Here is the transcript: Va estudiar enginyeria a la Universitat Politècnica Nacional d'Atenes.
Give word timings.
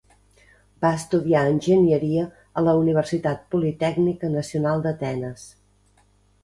Va 0.85 0.89
estudiar 0.99 1.43
enginyeria 1.49 2.25
a 2.61 2.65
la 2.69 2.75
Universitat 2.81 3.47
Politècnica 3.53 4.35
Nacional 4.39 4.85
d'Atenes. 4.89 5.47